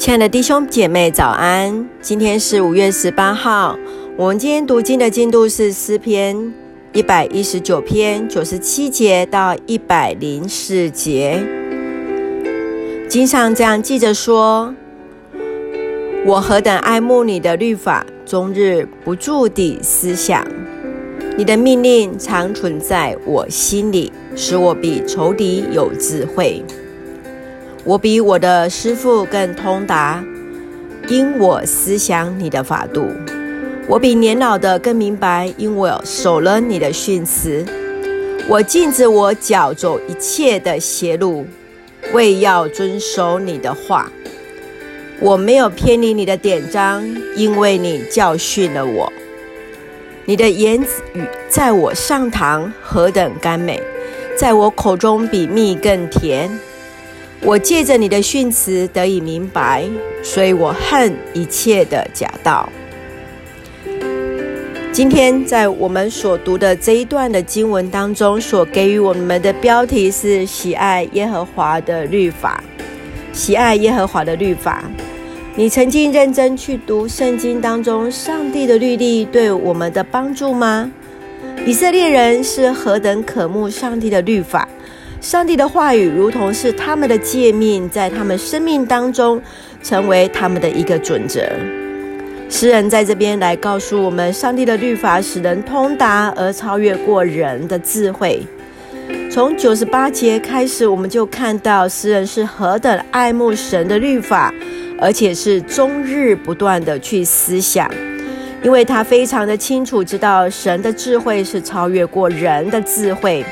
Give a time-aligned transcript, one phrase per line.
[0.00, 1.86] 亲爱的弟兄姐妹，早安！
[2.00, 3.78] 今天是五月十八号。
[4.16, 6.54] 我们今天读经的进度是诗篇
[6.94, 11.44] 一百一十九篇九十七节到一百零四节。
[13.10, 14.74] 经上这样记着说
[16.24, 20.42] ：“我何等爱慕你的律法，终日不住地思想。
[21.36, 26.64] 你的命令常存在我心里，使我比仇敌有智慧。”
[27.82, 30.22] 我比我的师傅更通达，
[31.08, 33.06] 因我思想你的法度；
[33.88, 37.64] 我比年老的更明白，因我守了你的训词。
[38.48, 41.46] 我禁止我脚走一切的邪路，
[42.12, 44.10] 为要遵守你的话。
[45.18, 47.02] 我没有偏离你的典章，
[47.34, 49.10] 因为你教训了我。
[50.26, 50.80] 你的言
[51.14, 53.82] 语在我上堂何等甘美，
[54.36, 56.50] 在我口中比蜜更甜。
[57.42, 59.84] 我借着你的训词得以明白，
[60.22, 62.68] 所以我恨一切的假道。
[64.92, 72.62] 今天在我们所读的这一段的经文当中，所给予我们的标题是“喜爱耶和华的律法”。
[73.32, 74.84] 喜爱耶和华的律法，
[75.54, 80.90] 你曾经认真去读圣经当中上帝的律例对我们的帮助吗？
[81.64, 84.68] 以色列人是何等渴慕上帝的律法。
[85.20, 89.40] 上帝的话语如同是他们的诫命，在他们生命当中
[89.82, 91.46] 成为他们的一个准则。
[92.48, 98.42] 诗人在这边来告诉我们，上帝的律法使人通达而超越过人的智慧。
[99.30, 104.52] 从九十八节开始，我们就看到诗人是何等爱慕神的律法，
[104.98, 107.88] 而且是终日不断的去思想，
[108.62, 113.44] 因为他非常的清楚知道神的智慧是超越过人的智慧。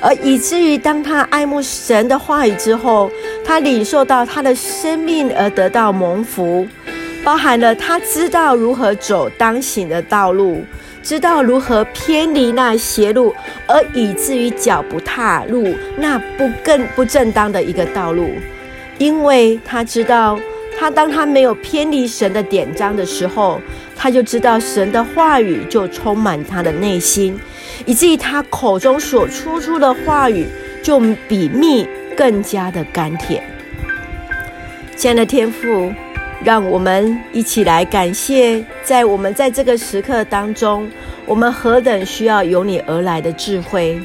[0.00, 3.10] 而以至于当他爱慕神的话语之后，
[3.44, 6.66] 他领受到他的生命而得到蒙福，
[7.22, 10.64] 包含了他知道如何走当行的道路，
[11.02, 13.34] 知道如何偏离那邪路，
[13.66, 18.30] 而以至于脚不踏入那不更不正当的一个道路，
[18.98, 20.38] 因为他知道。
[20.78, 23.60] 他当他没有偏离神的典章的时候，
[23.94, 27.38] 他就知道神的话语就充满他的内心，
[27.86, 30.46] 以至于他口中所出出的话语
[30.82, 31.86] 就比蜜
[32.16, 33.42] 更加的甘甜。
[34.96, 35.92] 亲爱的天父，
[36.44, 40.88] 让我们一起来感谢，在我们在这个时刻当中，
[41.26, 44.00] 我们何等需要由你而来的智慧，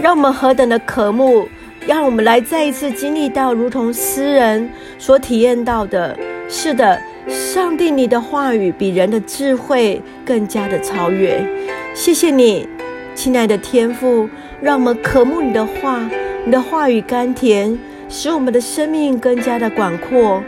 [0.00, 1.48] 让我们何等的渴慕。
[1.84, 6.16] 让我们来再一次经历到，如同诗人所体验到的，
[6.48, 6.96] 是的，
[7.28, 11.44] 上帝，你的话语比人的智慧更加的超越。
[11.92, 12.68] 谢谢你，
[13.14, 14.28] 亲爱的天父，
[14.60, 16.00] 让我们渴慕你的话，
[16.44, 17.78] 你的话语甘甜，
[18.08, 20.42] 使我们的生命更加的广阔。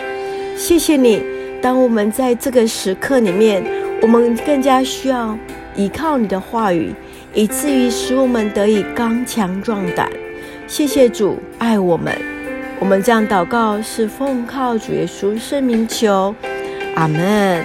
[0.57, 1.23] 谢谢你，
[1.61, 3.63] 当我们在这个时刻里面，
[4.01, 5.39] 我们更加需要
[5.77, 6.95] 依靠你的话语，
[7.35, 10.11] 以至于使我们得以刚强壮胆。
[10.67, 12.17] 谢谢主爱我们，
[12.81, 16.35] 我们这样祷告是奉靠主耶稣圣名求，
[16.95, 17.63] 阿门。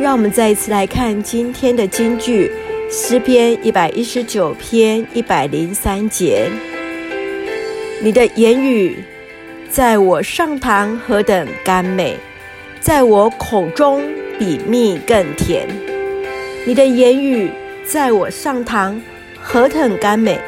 [0.00, 2.52] 让我们再一次来看今天的金句，
[2.88, 6.48] 诗篇一百一十九篇一百零三节：
[8.00, 9.02] 你的言语
[9.68, 12.16] 在我上堂何等甘美，
[12.80, 14.00] 在我口中
[14.38, 15.66] 比蜜更甜。
[16.64, 17.50] 你的言语
[17.84, 19.00] 在我上堂
[19.40, 20.38] 何等甘美。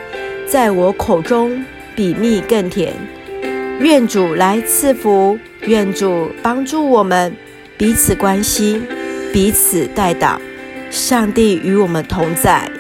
[0.47, 1.63] 在我口中
[1.95, 2.95] 比蜜更甜，
[3.81, 7.37] 愿主来赐福，愿主帮助我们
[7.77, 8.83] 彼此关心，
[9.31, 10.41] 彼此带导，
[10.91, 12.78] 上帝与我们同在。